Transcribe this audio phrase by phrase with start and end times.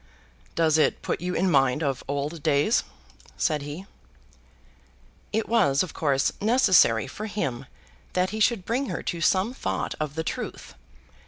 [0.55, 2.83] "Does it put you in mind of old days?"
[3.37, 3.85] said he.
[5.31, 7.67] It was, of course, necessary for him
[8.13, 10.73] that he should bring her to some thought of the truth.